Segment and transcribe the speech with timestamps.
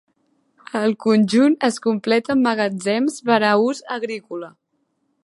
[0.79, 4.51] El conjunt es completa amb magatzems per a ús agrícola.